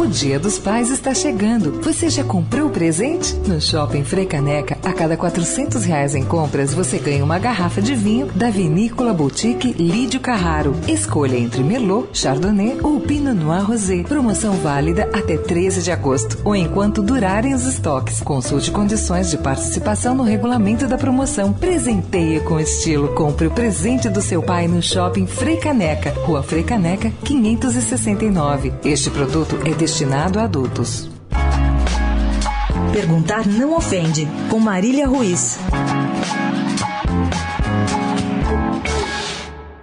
O 0.00 0.06
Dia 0.06 0.40
dos 0.40 0.58
Pais 0.58 0.90
está 0.90 1.12
chegando. 1.12 1.78
Você 1.82 2.08
já 2.08 2.24
comprou 2.24 2.68
o 2.68 2.70
presente? 2.70 3.34
No 3.46 3.60
Shopping 3.60 4.02
Caneca, 4.24 4.78
a 4.82 4.94
cada 4.94 5.14
400 5.14 5.84
reais 5.84 6.14
em 6.14 6.24
compras, 6.24 6.72
você 6.72 6.96
ganha 6.98 7.22
uma 7.22 7.38
garrafa 7.38 7.82
de 7.82 7.94
vinho 7.94 8.26
da 8.34 8.48
Vinícola 8.48 9.12
Boutique 9.12 9.74
Lídio 9.74 10.18
Carraro. 10.18 10.74
Escolha 10.88 11.36
entre 11.36 11.62
Merlot, 11.62 12.08
Chardonnay 12.14 12.78
ou 12.82 12.98
Pinot 12.98 13.34
Noir 13.34 13.66
Rosé. 13.66 14.02
Promoção 14.02 14.54
válida 14.54 15.06
até 15.12 15.36
13 15.36 15.82
de 15.82 15.92
agosto 15.92 16.38
ou 16.46 16.56
enquanto 16.56 17.02
durarem 17.02 17.52
os 17.52 17.66
estoques. 17.66 18.22
Consulte 18.22 18.70
condições 18.70 19.28
de 19.28 19.36
participação 19.36 20.14
no 20.14 20.22
regulamento 20.22 20.88
da 20.88 20.96
promoção. 20.96 21.52
Presenteie 21.52 22.40
com 22.40 22.58
estilo. 22.58 23.08
Compre 23.08 23.48
o 23.48 23.50
presente 23.50 24.08
do 24.08 24.22
seu 24.22 24.42
pai 24.42 24.66
no 24.66 24.80
Shopping 24.80 25.28
Caneca, 25.60 26.14
Rua 26.24 26.42
Caneca, 26.66 27.12
569. 27.22 28.72
Este 28.82 29.10
produto 29.10 29.58
é 29.66 29.74
destinado 29.90 30.38
a 30.38 30.44
adultos. 30.44 31.08
Perguntar 32.92 33.44
não 33.44 33.76
ofende, 33.76 34.24
com 34.48 34.60
Marília 34.60 35.04
Ruiz. 35.04 35.58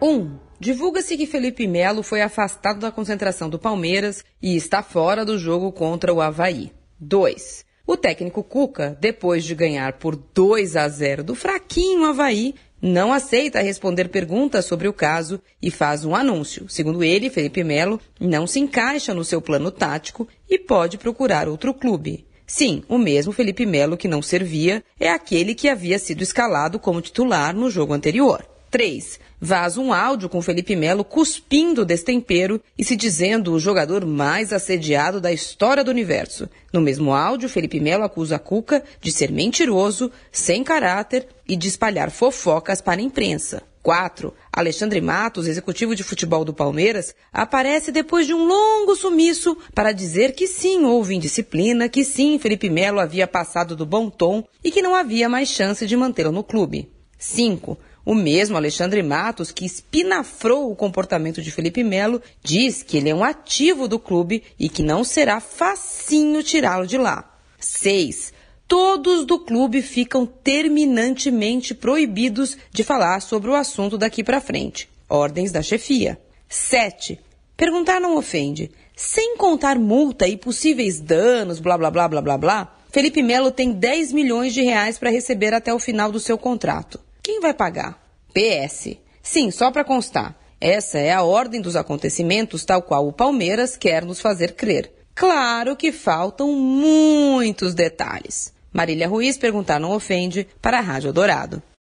1. 0.02 0.10
Um, 0.10 0.38
Divulga-se 0.58 1.18
que 1.18 1.28
Felipe 1.28 1.68
Melo 1.68 2.04
foi 2.04 2.22
afastado 2.22 2.80
da 2.80 2.90
concentração 2.90 3.50
do 3.50 3.60
Palmeiras 3.60 4.24
e 4.42 4.56
está 4.56 4.82
fora 4.82 5.26
do 5.26 5.38
jogo 5.38 5.74
contra 5.74 6.14
o 6.14 6.22
Havaí. 6.22 6.72
2. 7.02 7.66
O 7.86 7.98
técnico 7.98 8.42
Cuca, 8.42 8.98
depois 9.02 9.44
de 9.44 9.54
ganhar 9.54 9.94
por 9.94 10.16
2 10.16 10.78
a 10.78 10.88
0 10.88 11.22
do 11.22 11.36
fraquinho 11.36 12.06
Havaí, 12.06 12.56
não 12.82 13.12
aceita 13.12 13.62
responder 13.62 14.10
perguntas 14.10 14.66
sobre 14.66 14.88
o 14.88 14.94
caso 14.94 15.42
e 15.62 15.72
faz 15.72 16.06
um 16.06 16.16
anúncio. 16.16 16.70
Segundo 16.70 17.04
ele, 17.04 17.30
Felipe 17.30 17.64
Melo 17.64 18.00
não 18.20 18.46
se 18.46 18.60
encaixa 18.60 19.14
no 19.14 19.24
seu 19.24 19.42
plano 19.42 19.72
tático 19.72 20.28
e 20.50 20.60
pode 20.60 20.98
procurar 20.98 21.48
outro 21.48 21.74
clube. 21.74 22.26
Sim, 22.46 22.84
o 22.88 22.98
mesmo 22.98 23.34
Felipe 23.34 23.66
Melo 23.66 23.98
que 23.98 24.08
não 24.08 24.22
servia 24.22 24.84
é 25.00 25.10
aquele 25.10 25.54
que 25.54 25.68
havia 25.68 26.00
sido 26.00 26.22
escalado 26.22 26.80
como 26.80 27.02
titular 27.02 27.54
no 27.54 27.70
jogo 27.70 27.94
anterior. 27.94 28.46
3. 28.70 29.20
Vaza 29.40 29.80
um 29.80 29.94
áudio 29.94 30.28
com 30.28 30.42
Felipe 30.42 30.76
Melo 30.76 31.04
cuspindo 31.04 31.86
destempero 31.86 32.62
e 32.78 32.84
se 32.84 32.96
dizendo 32.96 33.54
o 33.54 33.60
jogador 33.60 34.06
mais 34.06 34.52
assediado 34.52 35.22
da 35.22 35.32
história 35.32 35.84
do 35.84 35.92
universo. 35.92 36.50
No 36.74 36.82
mesmo 36.82 37.14
áudio, 37.14 37.48
Felipe 37.48 37.80
Melo 37.80 38.04
acusa 38.04 38.40
Cuca 38.40 38.84
de 39.00 39.12
ser 39.12 39.32
mentiroso, 39.32 40.12
sem 40.32 40.64
caráter 40.64 41.28
e 41.48 41.56
de 41.56 41.68
espalhar 41.68 42.10
fofocas 42.10 42.82
para 42.82 43.00
a 43.00 43.04
imprensa. 43.04 43.62
4. 43.88 44.34
Alexandre 44.52 45.00
Matos, 45.00 45.48
executivo 45.48 45.96
de 45.96 46.04
futebol 46.04 46.44
do 46.44 46.54
Palmeiras, 46.54 47.16
aparece 47.32 47.90
depois 47.90 48.28
de 48.28 48.34
um 48.34 48.46
longo 48.46 48.98
sumiço 48.98 49.56
para 49.74 49.94
dizer 49.94 50.34
que 50.34 50.46
sim, 50.46 50.84
houve 50.84 51.16
indisciplina, 51.16 51.88
que 51.88 52.04
sim, 52.04 52.38
Felipe 52.38 52.70
Melo 52.70 53.00
havia 53.00 53.26
passado 53.26 53.78
do 53.78 53.86
bom 53.86 54.10
tom 54.10 54.44
e 54.62 54.72
que 54.72 54.82
não 54.82 54.94
havia 54.94 55.30
mais 55.30 55.48
chance 55.48 55.88
de 55.88 55.96
mantê-lo 55.96 56.34
no 56.34 56.44
clube. 56.44 56.92
5. 57.18 57.78
O 58.08 58.16
mesmo 58.16 58.56
Alexandre 58.56 59.04
Matos, 59.04 59.52
que 59.52 59.66
espinafrou 59.66 60.72
o 60.72 60.76
comportamento 60.78 61.42
de 61.42 61.52
Felipe 61.52 61.84
Melo, 61.84 62.22
diz 62.42 62.82
que 62.82 62.96
ele 62.96 63.10
é 63.10 63.14
um 63.14 63.22
ativo 63.22 63.86
do 63.86 64.00
clube 64.00 64.44
e 64.58 64.70
que 64.70 64.82
não 64.82 65.04
será 65.04 65.42
facinho 65.42 66.42
tirá-lo 66.42 66.88
de 66.88 66.98
lá. 66.98 67.38
6 67.60 68.32
todos 68.66 69.26
do 69.26 69.40
clube 69.40 69.82
ficam 69.82 70.26
terminantemente 70.26 71.74
proibidos 71.74 72.58
de 72.72 72.82
falar 72.82 73.20
sobre 73.22 73.50
o 73.50 73.56
assunto 73.56 73.98
daqui 73.98 74.24
para 74.24 74.40
frente. 74.40 74.90
Ordens 75.10 75.52
da 75.52 75.62
chefia. 75.62 76.18
7. 76.48 77.20
Perguntar 77.58 78.00
não 78.00 78.16
ofende. 78.16 78.72
Sem 78.96 79.36
contar 79.36 79.78
multa 79.78 80.26
e 80.30 80.38
possíveis 80.38 81.02
danos, 81.02 81.60
blá 81.60 81.78
blá 81.78 81.92
blá 81.92 82.08
blá 82.08 82.22
blá 82.22 82.38
blá, 82.38 82.78
Felipe 82.90 83.22
Melo 83.22 83.52
tem 83.52 83.74
10 83.74 84.14
milhões 84.14 84.54
de 84.54 84.62
reais 84.62 84.98
para 84.98 85.10
receber 85.10 85.54
até 85.54 85.74
o 85.74 85.80
final 85.80 86.10
do 86.10 86.22
seu 86.22 86.38
contrato. 86.38 87.06
Quem 87.28 87.42
vai 87.42 87.54
pagar? 87.54 88.07
PS. 88.34 88.98
Sim, 89.22 89.52
só 89.52 89.72
para 89.72 89.84
constar. 89.84 90.36
Essa 90.60 90.98
é 90.98 91.12
a 91.12 91.24
ordem 91.24 91.62
dos 91.62 91.76
acontecimentos, 91.76 92.66
tal 92.66 92.82
qual 92.82 93.08
o 93.08 93.14
Palmeiras 93.14 93.78
quer 93.78 94.04
nos 94.04 94.20
fazer 94.20 94.56
crer. 94.56 94.92
Claro 95.14 95.76
que 95.76 95.92
faltam 95.92 96.52
muitos 96.52 97.74
detalhes. 97.74 98.54
Marília 98.72 99.08
Ruiz 99.08 99.38
perguntar 99.38 99.80
não 99.80 99.92
ofende 99.92 100.48
para 100.62 100.78
a 100.78 100.82
Rádio 100.82 101.12
Dourado. 101.12 101.62